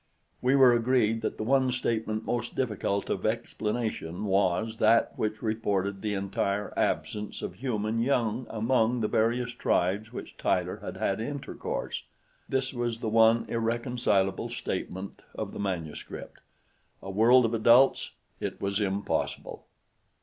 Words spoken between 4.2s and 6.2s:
was that which reported the